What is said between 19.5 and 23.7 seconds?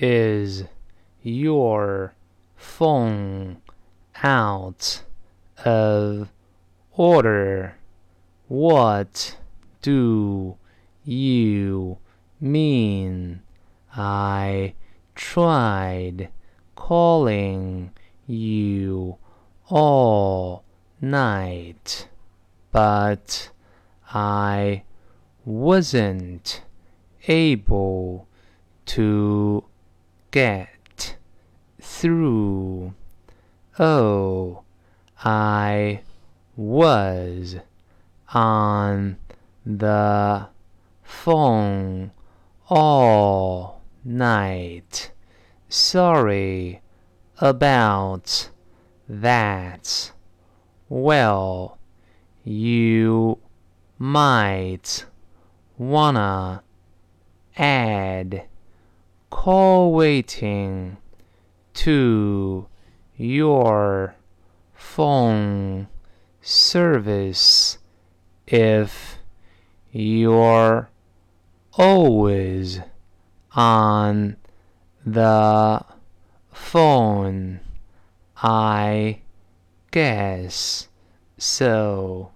all night, but